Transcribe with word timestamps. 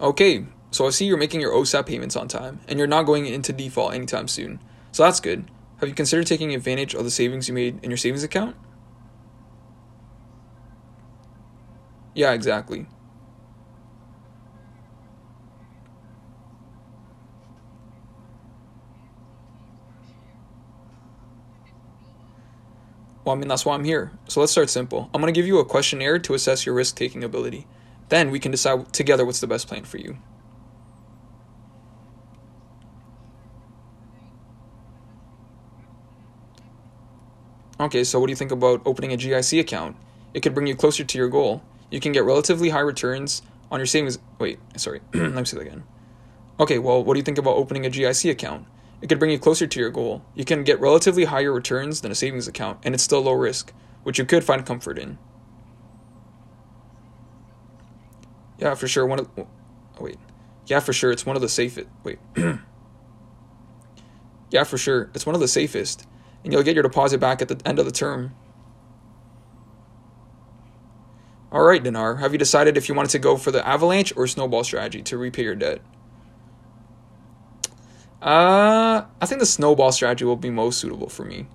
Okay, 0.00 0.46
so 0.70 0.86
I 0.86 0.90
see 0.90 1.06
you're 1.06 1.16
making 1.16 1.40
your 1.40 1.52
OSAP 1.52 1.86
payments 1.86 2.14
on 2.14 2.28
time, 2.28 2.60
and 2.68 2.78
you're 2.78 2.86
not 2.86 3.02
going 3.02 3.26
into 3.26 3.52
default 3.52 3.94
anytime 3.94 4.28
soon. 4.28 4.60
So 4.92 5.02
that's 5.02 5.18
good. 5.18 5.50
Have 5.80 5.88
you 5.88 5.94
considered 5.94 6.26
taking 6.26 6.54
advantage 6.54 6.94
of 6.94 7.02
the 7.02 7.10
savings 7.10 7.48
you 7.48 7.54
made 7.54 7.82
in 7.82 7.90
your 7.90 7.96
savings 7.96 8.22
account? 8.22 8.54
Yeah, 12.14 12.32
exactly. 12.32 12.86
Well, 23.24 23.36
I 23.36 23.38
mean, 23.38 23.48
that's 23.48 23.66
why 23.66 23.74
I'm 23.74 23.84
here. 23.84 24.12
So 24.28 24.40
let's 24.40 24.52
start 24.52 24.70
simple. 24.70 25.10
I'm 25.12 25.20
going 25.20 25.32
to 25.32 25.38
give 25.38 25.46
you 25.46 25.58
a 25.58 25.64
questionnaire 25.64 26.18
to 26.20 26.34
assess 26.34 26.64
your 26.64 26.74
risk 26.74 26.96
taking 26.96 27.22
ability. 27.22 27.66
Then 28.08 28.30
we 28.30 28.38
can 28.38 28.50
decide 28.50 28.92
together 28.92 29.24
what's 29.24 29.40
the 29.40 29.46
best 29.46 29.68
plan 29.68 29.84
for 29.84 29.98
you. 29.98 30.18
Okay, 37.80 38.02
so 38.02 38.18
what 38.18 38.26
do 38.26 38.32
you 38.32 38.36
think 38.36 38.50
about 38.50 38.82
opening 38.84 39.12
a 39.12 39.16
GIC 39.16 39.60
account? 39.60 39.96
It 40.34 40.40
could 40.40 40.52
bring 40.52 40.66
you 40.66 40.74
closer 40.74 41.04
to 41.04 41.18
your 41.18 41.28
goal. 41.28 41.62
You 41.90 42.00
can 42.00 42.10
get 42.10 42.24
relatively 42.24 42.70
high 42.70 42.80
returns 42.80 43.42
on 43.70 43.78
your 43.78 43.86
savings. 43.86 44.18
Wait, 44.38 44.58
sorry. 44.76 45.00
Let 45.14 45.32
me 45.32 45.44
say 45.44 45.58
that 45.58 45.66
again. 45.66 45.84
Okay, 46.58 46.78
well, 46.78 47.04
what 47.04 47.14
do 47.14 47.18
you 47.20 47.24
think 47.24 47.38
about 47.38 47.56
opening 47.56 47.86
a 47.86 47.90
GIC 47.90 48.32
account? 48.32 48.66
It 49.00 49.08
could 49.08 49.20
bring 49.20 49.30
you 49.30 49.38
closer 49.38 49.66
to 49.66 49.80
your 49.80 49.90
goal. 49.90 50.22
You 50.34 50.44
can 50.44 50.64
get 50.64 50.80
relatively 50.80 51.26
higher 51.26 51.52
returns 51.52 52.00
than 52.00 52.10
a 52.10 52.16
savings 52.16 52.48
account, 52.48 52.80
and 52.82 52.94
it's 52.94 53.04
still 53.04 53.20
low 53.20 53.32
risk, 53.32 53.72
which 54.02 54.18
you 54.18 54.24
could 54.24 54.42
find 54.42 54.66
comfort 54.66 54.98
in. 54.98 55.18
Yeah, 58.58 58.74
for 58.74 58.88
sure. 58.88 59.06
One 59.06 59.20
of 59.20 59.30
oh, 59.38 59.46
wait. 60.00 60.18
Yeah, 60.66 60.80
for 60.80 60.92
sure. 60.92 61.10
It's 61.10 61.24
one 61.24 61.36
of 61.36 61.42
the 61.42 61.48
safest. 61.48 61.88
Wait. 62.02 62.18
yeah, 64.50 64.64
for 64.64 64.76
sure. 64.76 65.10
It's 65.14 65.24
one 65.24 65.34
of 65.34 65.40
the 65.40 65.48
safest, 65.48 66.06
and 66.44 66.52
you'll 66.52 66.62
get 66.62 66.74
your 66.74 66.82
deposit 66.82 67.18
back 67.18 67.40
at 67.40 67.48
the 67.48 67.60
end 67.64 67.78
of 67.78 67.84
the 67.84 67.92
term. 67.92 68.34
All 71.50 71.62
right, 71.62 71.82
Dinar. 71.82 72.16
Have 72.16 72.32
you 72.32 72.38
decided 72.38 72.76
if 72.76 72.88
you 72.88 72.94
wanted 72.94 73.10
to 73.12 73.18
go 73.18 73.36
for 73.38 73.50
the 73.50 73.66
avalanche 73.66 74.12
or 74.16 74.26
snowball 74.26 74.64
strategy 74.64 75.00
to 75.02 75.16
repay 75.16 75.44
your 75.44 75.54
debt? 75.54 75.80
Uh, 78.20 79.04
I 79.20 79.26
think 79.26 79.40
the 79.40 79.46
snowball 79.46 79.92
strategy 79.92 80.24
will 80.24 80.36
be 80.36 80.50
most 80.50 80.78
suitable 80.78 81.08
for 81.08 81.24
me. 81.24 81.46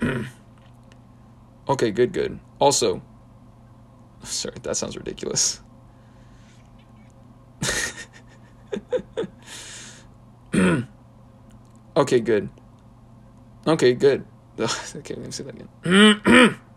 okay, 1.68 1.90
good, 1.92 2.12
good. 2.12 2.40
Also, 2.58 3.02
sorry, 4.24 4.56
that 4.62 4.76
sounds 4.76 4.96
ridiculous. 4.96 5.60
okay, 11.96 12.20
good. 12.20 12.48
Okay, 13.66 13.94
good. 13.94 14.24
okay, 14.58 15.14
let 15.14 15.18
me 15.18 15.30
say 15.30 15.44
that 15.44 15.54
again. 15.54 15.68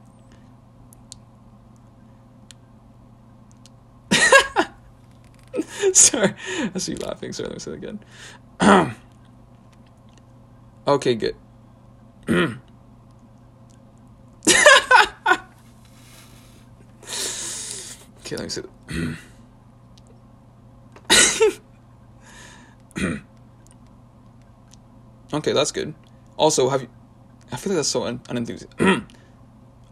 Sorry, 5.93 6.33
I 6.73 6.77
see 6.77 6.93
you 6.93 6.97
laughing. 6.99 7.33
Sorry, 7.33 7.49
let 7.49 7.55
me 7.55 7.59
say 7.59 7.71
it 7.71 7.77
again. 7.77 7.99
okay, 10.87 11.15
good. 11.15 11.35
okay, 18.27 18.35
let 18.35 18.43
me 18.43 18.49
see. 18.49 18.61
okay, 25.33 25.51
that's 25.53 25.71
good. 25.71 25.93
Also, 26.35 26.69
have 26.69 26.81
you? 26.81 26.89
I 27.51 27.55
feel 27.55 27.71
like 27.71 27.77
that's 27.77 27.89
so 27.89 28.03
un- 28.03 28.21
unenthusiastic. 28.29 28.79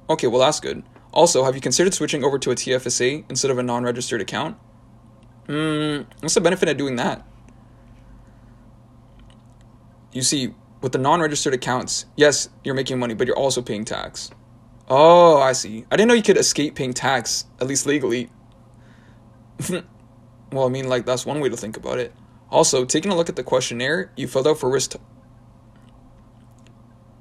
okay, 0.09 0.28
well 0.28 0.40
that's 0.40 0.59
good. 0.59 0.84
Also, 1.14 1.46
have 1.46 1.56
you 1.56 1.62
considered 1.62 1.94
switching 1.94 2.24
over 2.26 2.38
to 2.38 2.52
a 2.52 2.56
TFSA 2.56 3.24
instead 3.30 3.50
of 3.50 3.58
a 3.58 3.64
non-registered 3.64 4.20
account? 4.20 4.58
Hmm, 5.48 6.02
what's 6.20 6.34
the 6.34 6.42
benefit 6.42 6.68
of 6.68 6.76
doing 6.76 6.98
that? 6.98 7.26
You 10.12 10.22
see, 10.22 10.54
with 10.82 10.92
the 10.92 10.98
non 10.98 11.22
registered 11.22 11.54
accounts, 11.54 12.06
yes, 12.18 12.50
you're 12.66 12.76
making 12.76 13.00
money, 13.00 13.14
but 13.14 13.28
you're 13.28 13.38
also 13.38 13.62
paying 13.62 13.86
tax. 13.86 14.30
Oh, 14.88 15.40
I 15.40 15.54
see. 15.54 15.86
I 15.90 15.96
didn't 15.96 16.09
know 16.09 16.14
you 16.14 16.22
could 16.22 16.38
escape 16.38 16.76
paying 16.76 16.94
tax, 16.94 17.46
at 17.59 17.68
least 17.68 17.86
legally. 17.86 18.30
well, 20.52 20.66
I 20.66 20.70
mean, 20.70 20.88
like, 20.88 21.06
that's 21.06 21.26
one 21.26 21.40
way 21.40 21.50
to 21.50 21.58
think 21.58 21.78
about 21.78 22.00
it. 22.00 22.14
Also, 22.50 22.86
taking 22.86 23.12
a 23.12 23.16
look 23.16 23.30
at 23.30 23.36
the 23.36 23.44
questionnaire 23.44 24.12
you 24.16 24.28
filled 24.28 24.48
out 24.48 24.60
for 24.60 24.70
risk. 24.70 24.96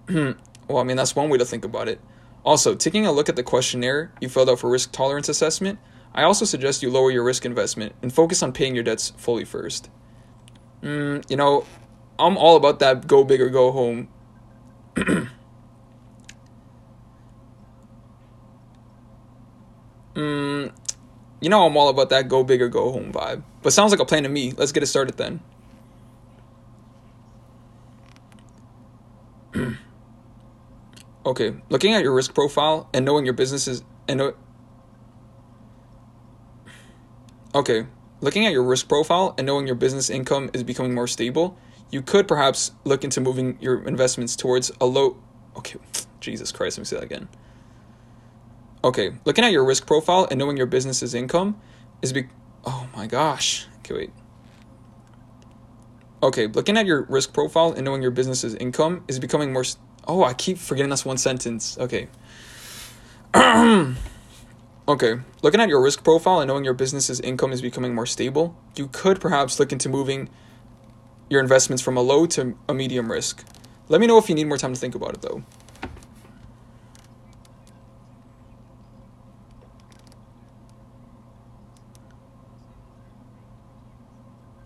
well, 0.09 0.37
I 0.79 0.83
mean, 0.83 0.97
that's 0.97 1.17
one 1.17 1.29
way 1.31 1.39
to 1.39 1.45
think 1.45 1.65
about 1.65 1.89
it. 1.89 2.01
Also, 2.45 2.75
taking 2.75 3.07
a 3.07 3.13
look 3.13 3.29
at 3.29 3.37
the 3.37 3.43
questionnaire 3.43 4.13
you 4.21 4.29
filled 4.29 4.51
out 4.51 4.59
for 4.59 4.71
risk 4.71 4.93
tolerance 4.93 5.29
assessment 5.29 5.79
I 6.15 6.23
also 6.23 6.45
suggest 6.45 6.83
you 6.83 6.91
lower 6.91 7.11
your 7.11 7.25
risk 7.25 7.45
investment 7.45 7.95
and 8.01 8.13
focus 8.13 8.43
on 8.43 8.53
paying 8.53 8.75
your 8.75 8.85
debts 8.85 9.13
fully 9.17 9.45
first. 9.45 9.91
Mm, 10.83 11.29
you 11.29 11.37
know, 11.37 11.67
I'm 12.19 12.37
all 12.37 12.57
about 12.57 12.79
that 12.79 13.09
go 13.09 13.25
big 13.25 13.41
or 13.41 13.51
go 13.51 13.73
home. 13.73 14.09
mm, 20.15 20.73
you 21.45 21.51
know, 21.51 21.67
I'm 21.67 21.77
all 21.77 21.91
about 21.91 22.09
that 22.09 22.27
go 22.27 22.43
big 22.43 22.63
or 22.63 22.71
go 22.71 22.91
home 22.91 23.13
vibe. 23.13 23.43
But 23.63 23.75
sounds 23.75 23.91
like 23.91 24.01
a 24.01 24.07
plan 24.07 24.23
to 24.23 24.31
me. 24.31 24.53
Let's 24.53 24.73
get 24.73 24.83
it 24.83 24.87
started 24.87 25.19
then. 25.19 25.41
okay, 31.27 31.55
looking 31.69 31.93
at 31.93 32.03
your 32.03 32.15
risk 32.15 32.33
profile 32.33 32.89
and 32.95 33.05
knowing 33.05 33.27
your 33.27 33.35
business 33.35 33.69
is 33.69 33.85
and 34.09 34.33
Okay, 37.55 37.87
looking 38.23 38.47
at 38.47 38.53
your 38.53 38.63
risk 38.63 38.89
profile 38.89 39.35
and 39.37 39.47
knowing 39.47 39.67
your 39.67 39.77
business 39.77 40.09
income 40.09 40.49
is 40.55 40.63
becoming 40.63 40.95
more 40.95 41.07
stable, 41.07 41.59
you 41.91 42.01
could 42.01 42.27
perhaps 42.27 42.73
look 42.85 43.05
into 43.05 43.21
moving 43.21 43.59
your 43.61 43.87
investments 43.87 44.35
towards 44.35 44.73
a 44.81 44.87
low. 44.87 45.19
Okay, 45.59 45.79
Jesus 46.21 46.51
Christ, 46.53 46.79
let 46.79 46.81
me 46.81 46.87
say 46.87 46.97
that 46.97 47.05
again. 47.05 47.29
Okay, 48.85 49.13
looking 49.25 49.45
at 49.45 49.51
your 49.51 49.65
risk 49.65 49.87
profile 49.87 50.29
and 50.31 50.39
knowing 50.39 50.59
your 50.59 50.67
business's 50.67 51.15
income 51.15 51.59
is 52.03 52.13
be. 52.13 52.29
Oh 52.67 52.87
my 52.95 53.07
gosh. 53.07 53.67
Okay, 53.79 53.95
wait. 53.95 54.11
Okay, 56.23 56.47
looking 56.49 56.77
at 56.77 56.85
your 56.85 57.05
risk 57.05 57.33
profile 57.33 57.73
and 57.73 57.87
knowing 57.87 58.03
your 58.03 58.11
business's 58.11 58.55
income 58.55 59.03
is 59.09 59.19
becoming 59.19 59.55
more. 59.55 59.65
Oh, 60.07 60.23
I 60.23 60.35
keep 60.35 60.59
forgetting 60.59 60.91
that's 60.91 61.05
one 61.05 61.17
sentence. 61.17 61.79
Okay. 61.79 62.09
Okay, 64.87 65.19
looking 65.41 65.63
at 65.63 65.71
your 65.71 65.81
risk 65.81 66.05
profile 66.05 66.41
and 66.41 66.49
knowing 66.49 66.63
your 66.63 66.75
business's 66.75 67.19
income 67.21 67.53
is 67.53 67.63
becoming 67.63 67.95
more 67.95 68.05
stable, 68.05 68.55
you 68.77 68.89
could 68.89 69.19
perhaps 69.19 69.59
look 69.59 69.73
into 69.73 69.89
moving 69.89 70.29
your 71.31 71.41
investments 71.41 71.83
from 71.83 71.97
a 71.97 72.03
low 72.03 72.27
to 72.27 72.55
a 72.69 72.75
medium 72.75 73.11
risk. 73.11 73.47
Let 73.89 73.99
me 74.03 74.07
know 74.07 74.19
if 74.19 74.29
you 74.29 74.35
need 74.35 74.45
more 74.45 74.59
time 74.59 74.75
to 74.75 74.79
think 74.79 74.95
about 74.95 75.15
it 75.15 75.23
though. 75.23 75.43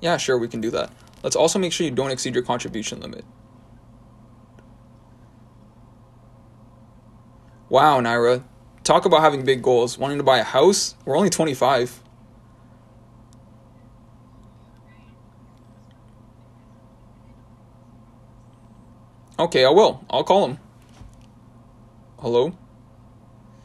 Yeah, 0.01 0.17
sure, 0.17 0.39
we 0.39 0.49
can 0.49 0.61
do 0.61 0.71
that. 0.71 0.93
Let's 1.23 1.37
also 1.37 1.59
make 1.59 1.73
sure 1.73 1.85
you 1.85 1.91
don't 1.91 2.11
exceed 2.11 2.35
your 2.35 2.45
contribution 2.45 3.01
limit. 3.01 3.25
Wow, 7.69 8.01
Naira, 8.01 8.45
talk 8.85 9.05
about 9.05 9.21
having 9.21 9.45
big 9.45 9.63
goals, 9.63 9.99
wanting 9.99 10.19
to 10.19 10.25
buy 10.25 10.39
a 10.39 10.45
house. 10.45 10.95
We're 11.05 11.17
only 11.17 11.31
25. 11.31 12.03
Okay, 19.39 19.65
I 19.65 19.71
will. 19.71 20.05
I'll 20.11 20.25
call 20.25 20.47
him. 20.47 20.59
Hello? 22.21 22.57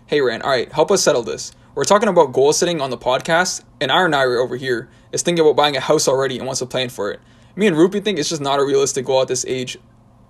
Hey, 0.05 0.21
Rand. 0.21 0.43
All 0.43 0.49
right, 0.49 0.71
help 0.71 0.91
us 0.91 1.01
settle 1.01 1.23
this. 1.23 1.53
We're 1.75 1.85
talking 1.85 2.07
about 2.07 2.33
goal 2.33 2.53
setting 2.53 2.81
on 2.81 2.91
the 2.91 2.99
podcast, 2.99 3.63
and 3.81 3.89
our 3.89 4.07
Naira 4.07 4.37
over 4.39 4.55
here 4.55 4.89
is 5.11 5.23
thinking 5.23 5.43
about 5.43 5.55
buying 5.55 5.75
a 5.75 5.79
house 5.79 6.07
already 6.07 6.37
and 6.37 6.45
wants 6.45 6.59
to 6.59 6.67
plan 6.67 6.89
for 6.89 7.11
it. 7.11 7.19
Me 7.55 7.65
and 7.65 7.75
Rupee 7.75 7.99
think 7.99 8.19
it's 8.19 8.29
just 8.29 8.43
not 8.43 8.59
a 8.59 8.63
realistic 8.63 9.05
goal 9.05 9.23
at 9.23 9.27
this 9.27 9.43
age 9.47 9.79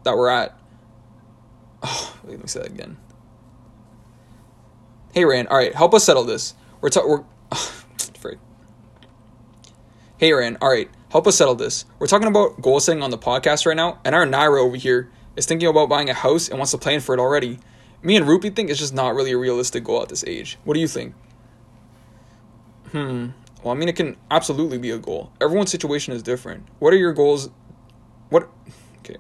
that 0.04 0.16
we're 0.16 0.30
at. 0.30 0.58
Oh, 1.86 2.18
let 2.24 2.40
me 2.40 2.48
say 2.48 2.62
that 2.62 2.72
again. 2.72 2.96
Hey, 5.14 5.26
Rand. 5.26 5.50
All 5.50 5.58
right, 5.58 5.76
help 5.76 5.94
us 5.94 6.06
settle 6.06 6.24
this. 6.24 6.56
We're 6.80 6.88
talking. 6.88 7.10
We're 7.10 7.24
afraid. 7.52 8.40
Hey, 10.18 10.32
Rand. 10.32 10.60
All 10.62 10.70
right, 10.70 10.90
help 11.10 11.28
us 11.28 11.36
settle 11.36 11.56
this. 11.56 11.84
We're 12.00 12.08
talking 12.08 12.30
about 12.30 12.62
goal 12.62 12.80
setting 12.80 13.04
on 13.04 13.12
the 13.12 13.18
podcast 13.18 13.66
right 13.66 13.76
now, 13.76 14.00
and 14.06 14.16
our 14.16 14.26
Naira 14.26 14.62
over 14.62 14.78
here 14.78 15.12
is 15.36 15.46
thinking 15.46 15.68
about 15.68 15.90
buying 15.90 16.10
a 16.10 16.14
house 16.14 16.48
and 16.48 16.58
wants 16.58 16.72
to 16.72 16.78
plan 16.78 17.02
for 17.02 17.14
it 17.14 17.20
already. 17.20 17.60
Me 18.02 18.16
and 18.16 18.26
Rupee 18.26 18.50
think 18.50 18.70
it's 18.70 18.80
just 18.80 18.94
not 18.94 19.14
really 19.14 19.34
a 19.34 19.38
realistic 19.38 19.84
goal 19.84 20.02
at 20.02 20.08
this 20.08 20.24
age. 20.26 20.58
What 20.64 20.76
do 20.76 20.80
you 20.80 20.88
think? 20.88 21.16
Hmm. 22.94 23.30
Well, 23.64 23.74
I 23.74 23.78
mean, 23.78 23.90
it 23.90 23.96
can 23.96 24.18
absolutely 24.30 24.78
be 24.78 24.92
a 24.92 25.00
goal. 25.00 25.32
Everyone's 25.42 25.72
situation 25.72 26.14
is 26.14 26.22
different. 26.22 26.68
What 26.80 26.94
are 26.94 26.98
your 26.98 27.12
goals? 27.12 27.50
What? 28.30 28.50
Okay. 29.00 29.18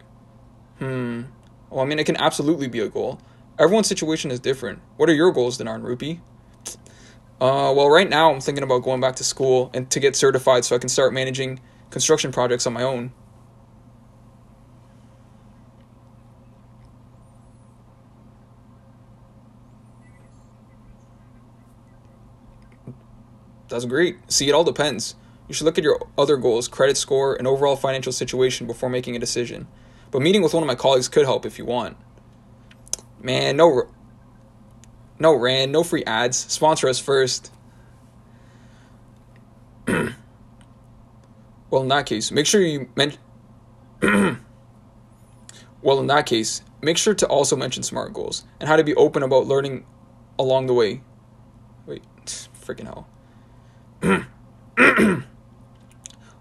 Hmm. 0.77 1.23
Well, 1.71 1.81
I 1.81 1.85
mean, 1.85 1.97
it 1.97 2.05
can 2.05 2.17
absolutely 2.17 2.67
be 2.67 2.79
a 2.79 2.87
goal. 2.87 3.19
Everyone's 3.57 3.87
situation 3.87 4.29
is 4.29 4.39
different. 4.39 4.79
What 4.97 5.09
are 5.09 5.13
your 5.13 5.31
goals, 5.31 5.57
Dinar 5.57 5.75
and 5.75 5.83
Rupee? 5.83 6.21
Uh, 7.41 7.73
well, 7.75 7.89
right 7.89 8.07
now 8.07 8.31
I'm 8.31 8.41
thinking 8.41 8.63
about 8.63 8.83
going 8.83 9.01
back 9.01 9.15
to 9.17 9.23
school 9.23 9.71
and 9.73 9.89
to 9.89 9.99
get 9.99 10.15
certified 10.15 10.65
so 10.65 10.75
I 10.75 10.79
can 10.79 10.87
start 10.87 11.13
managing 11.13 11.59
construction 11.89 12.31
projects 12.31 12.67
on 12.67 12.73
my 12.73 12.83
own. 12.83 13.11
That's 23.73 23.85
great. 23.85 24.17
See, 24.31 24.47
it 24.47 24.51
all 24.51 24.63
depends. 24.63 25.15
You 25.47 25.55
should 25.55 25.65
look 25.65 25.79
at 25.79 25.83
your 25.83 25.99
other 26.15 26.37
goals, 26.37 26.67
credit 26.67 26.95
score, 26.95 27.33
and 27.33 27.47
overall 27.47 27.75
financial 27.75 28.11
situation 28.11 28.67
before 28.67 28.87
making 28.87 29.15
a 29.15 29.19
decision. 29.19 29.67
But 30.11 30.21
meeting 30.21 30.43
with 30.43 30.53
one 30.53 30.61
of 30.61 30.67
my 30.67 30.75
colleagues 30.75 31.09
could 31.09 31.25
help 31.25 31.43
if 31.43 31.57
you 31.57 31.65
want. 31.65 31.97
Man, 33.19 33.57
no 33.57 33.89
no 35.17 35.33
Rand, 35.33 35.71
no 35.71 35.83
free 35.83 36.03
ads. 36.03 36.37
Sponsor 36.37 36.87
us 36.87 36.99
first. 36.99 37.51
well, 39.87 40.11
in 41.81 41.87
that 41.87 42.05
case, 42.05 42.29
make 42.29 42.45
sure 42.45 42.61
you 42.61 42.91
mention 42.95 43.19
Well, 45.81 45.99
in 45.99 46.05
that 46.07 46.27
case, 46.27 46.61
make 46.83 46.97
sure 46.99 47.15
to 47.15 47.25
also 47.25 47.55
mention 47.55 47.81
SMART 47.81 48.13
goals 48.13 48.43
and 48.59 48.69
how 48.69 48.75
to 48.75 48.83
be 48.83 48.93
open 48.93 49.23
about 49.23 49.47
learning 49.47 49.87
along 50.37 50.67
the 50.67 50.75
way. 50.75 51.01
Wait, 51.87 52.03
freaking 52.25 52.85
hell. 52.85 53.07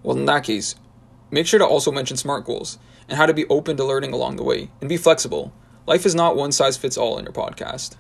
well, 0.03 0.17
in 0.17 0.25
that 0.27 0.43
case, 0.43 0.75
make 1.31 1.47
sure 1.47 1.61
to 1.61 1.65
also 1.65 1.93
mention 1.93 2.17
SMART 2.17 2.45
goals 2.45 2.79
and 3.09 3.17
how 3.17 3.25
to 3.25 3.33
be 3.33 3.47
open 3.47 3.77
to 3.77 3.85
learning 3.85 4.13
along 4.13 4.35
the 4.35 4.43
way 4.43 4.69
and 4.81 4.89
be 4.89 4.97
flexible. 4.97 5.53
Life 5.87 6.05
is 6.05 6.15
not 6.15 6.35
one 6.35 6.51
size 6.51 6.77
fits 6.77 6.97
all 6.97 7.19
in 7.19 7.25
your 7.25 7.33
podcast. 7.33 7.97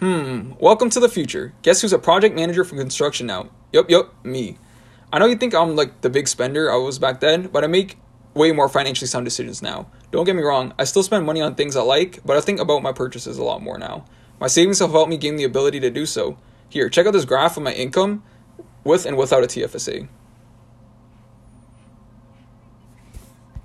Hmm, 0.00 0.52
welcome 0.60 0.90
to 0.90 1.00
the 1.00 1.08
future. 1.08 1.54
Guess 1.62 1.80
who's 1.80 1.94
a 1.94 1.98
project 1.98 2.34
manager 2.34 2.62
for 2.62 2.76
construction 2.76 3.26
now? 3.26 3.48
Yup, 3.72 3.88
yup, 3.88 4.12
me. 4.26 4.58
I 5.10 5.18
know 5.18 5.24
you 5.24 5.36
think 5.36 5.54
I'm 5.54 5.74
like 5.74 6.02
the 6.02 6.10
big 6.10 6.28
spender 6.28 6.70
I 6.70 6.76
was 6.76 6.98
back 6.98 7.20
then, 7.20 7.46
but 7.46 7.64
I 7.64 7.66
make 7.66 7.96
way 8.34 8.52
more 8.52 8.68
financially 8.68 9.08
sound 9.08 9.24
decisions 9.24 9.62
now. 9.62 9.90
Don't 10.10 10.26
get 10.26 10.36
me 10.36 10.42
wrong, 10.42 10.74
I 10.78 10.84
still 10.84 11.02
spend 11.02 11.24
money 11.24 11.40
on 11.40 11.54
things 11.54 11.76
I 11.76 11.82
like, 11.82 12.20
but 12.26 12.36
I 12.36 12.42
think 12.42 12.60
about 12.60 12.82
my 12.82 12.92
purchases 12.92 13.38
a 13.38 13.42
lot 13.42 13.62
more 13.62 13.78
now. 13.78 14.04
My 14.38 14.48
savings 14.48 14.80
have 14.80 14.90
helped 14.90 15.10
me 15.10 15.16
gain 15.16 15.36
the 15.36 15.44
ability 15.44 15.80
to 15.80 15.90
do 15.90 16.04
so. 16.04 16.36
Here, 16.68 16.88
check 16.88 17.06
out 17.06 17.12
this 17.12 17.24
graph 17.24 17.56
of 17.56 17.62
my 17.62 17.72
income 17.72 18.22
with 18.84 19.06
and 19.06 19.16
without 19.16 19.44
a 19.44 19.46
TFSA. 19.46 20.08